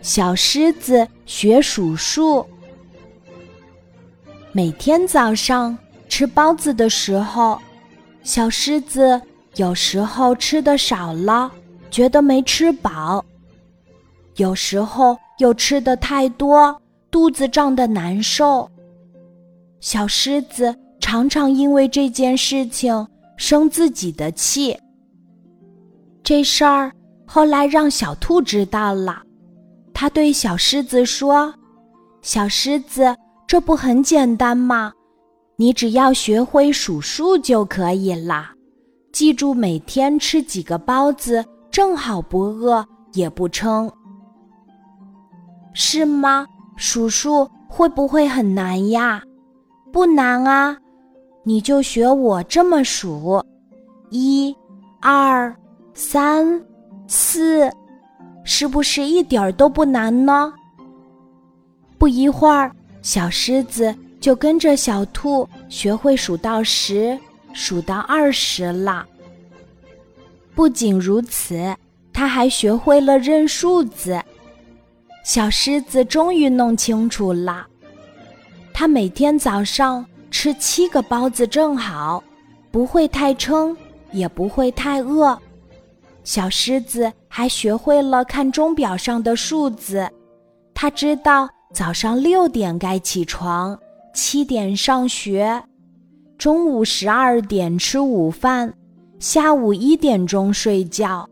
[0.00, 2.46] 小狮子学数数。
[4.52, 5.76] 每天早上
[6.08, 7.60] 吃包子的时候，
[8.22, 9.20] 小狮子
[9.56, 11.50] 有时候吃的少了，
[11.90, 13.24] 觉得没吃饱；
[14.36, 16.80] 有时候又吃的太多，
[17.10, 18.70] 肚子胀得难受。
[19.80, 23.06] 小狮子常常因为这件事情
[23.36, 24.78] 生自己的气。
[26.22, 26.90] 这事儿
[27.26, 29.22] 后来让小兔知道了，
[29.94, 31.54] 他对小狮子说
[32.20, 33.16] ：“小狮子，
[33.46, 34.92] 这不很简单吗？
[35.56, 38.50] 你只要学会数数就可以了。
[39.12, 43.90] 记住每天吃几个包子，正好不饿也不撑，
[45.72, 46.44] 是吗？
[46.76, 49.22] 数数会不会很难呀？
[49.92, 50.76] 不难啊，
[51.44, 53.40] 你就学我这么数：
[54.10, 54.54] 一、
[55.00, 55.56] 二。”
[55.96, 56.60] 三、
[57.06, 57.70] 四，
[58.44, 60.52] 是不是一点儿都不难呢？
[61.98, 62.70] 不一会儿，
[63.02, 67.18] 小狮子就跟着小兔学会数到十，
[67.52, 69.06] 数到二十了。
[70.54, 71.74] 不仅如此，
[72.12, 74.20] 它还学会了认数字。
[75.24, 77.66] 小狮子终于弄清楚了，
[78.74, 82.22] 它每天早上吃七个包子正好，
[82.70, 83.74] 不会太撑，
[84.12, 85.36] 也不会太饿。
[86.24, 90.10] 小狮子还学会了看钟表上的数字，
[90.74, 93.78] 它知道早上六点该起床，
[94.14, 95.62] 七点上学，
[96.38, 98.72] 中午十二点吃午饭，
[99.18, 101.28] 下午一点钟睡觉，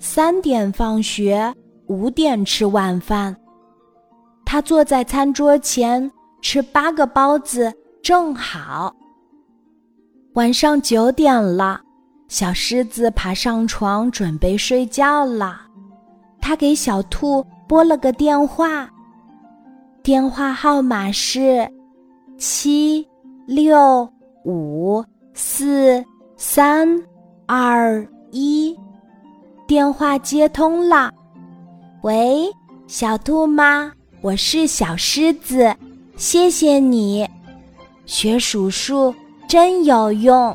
[0.00, 1.54] 三点放学，
[1.86, 3.34] 五点吃晚饭。
[4.44, 6.10] 他坐在餐桌前
[6.42, 8.94] 吃八个包子正好。
[10.34, 11.82] 晚上九点了。
[12.28, 15.62] 小狮子爬上床准备睡觉了，
[16.40, 18.88] 它给小兔拨了个电话，
[20.02, 21.66] 电话号码是
[22.36, 23.06] 七
[23.46, 24.06] 六
[24.44, 25.02] 五
[25.32, 26.04] 四
[26.36, 26.86] 三
[27.46, 28.76] 二一。
[29.66, 31.10] 电话接通了，
[32.02, 32.50] 喂，
[32.86, 33.92] 小兔吗？
[34.20, 35.74] 我是小狮子，
[36.16, 37.28] 谢谢你，
[38.04, 39.14] 学数数
[39.46, 40.54] 真有用。